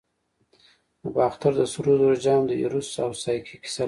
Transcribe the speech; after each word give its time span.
د 1.01 1.03
باختر 1.15 1.51
د 1.59 1.61
سرو 1.71 1.91
زرو 1.99 2.11
جام 2.25 2.41
د 2.47 2.51
ایروس 2.61 2.89
او 3.03 3.11
سایکي 3.23 3.55
کیسه 3.61 3.77
لري 3.79 3.79